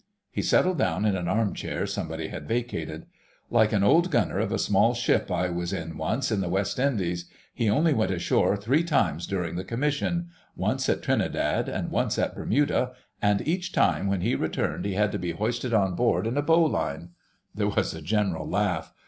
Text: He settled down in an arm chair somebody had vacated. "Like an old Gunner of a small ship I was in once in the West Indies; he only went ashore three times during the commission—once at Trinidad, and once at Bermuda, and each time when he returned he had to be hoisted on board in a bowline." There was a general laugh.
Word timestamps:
He 0.31 0.41
settled 0.41 0.79
down 0.79 1.05
in 1.05 1.15
an 1.15 1.27
arm 1.27 1.53
chair 1.53 1.85
somebody 1.85 2.29
had 2.29 2.47
vacated. 2.47 3.05
"Like 3.51 3.71
an 3.71 3.83
old 3.83 4.09
Gunner 4.09 4.39
of 4.39 4.51
a 4.51 4.57
small 4.57 4.95
ship 4.95 5.29
I 5.29 5.49
was 5.51 5.71
in 5.71 5.95
once 5.95 6.31
in 6.31 6.41
the 6.41 6.49
West 6.49 6.79
Indies; 6.79 7.25
he 7.53 7.69
only 7.69 7.93
went 7.93 8.09
ashore 8.09 8.57
three 8.57 8.83
times 8.83 9.27
during 9.27 9.57
the 9.57 9.63
commission—once 9.63 10.89
at 10.89 11.03
Trinidad, 11.03 11.69
and 11.69 11.91
once 11.91 12.17
at 12.17 12.33
Bermuda, 12.33 12.93
and 13.21 13.47
each 13.47 13.73
time 13.73 14.07
when 14.07 14.21
he 14.21 14.33
returned 14.33 14.85
he 14.85 14.93
had 14.95 15.11
to 15.11 15.19
be 15.19 15.33
hoisted 15.33 15.71
on 15.71 15.93
board 15.93 16.25
in 16.25 16.35
a 16.35 16.41
bowline." 16.41 17.09
There 17.53 17.69
was 17.69 17.93
a 17.93 18.01
general 18.01 18.49
laugh. 18.49 18.95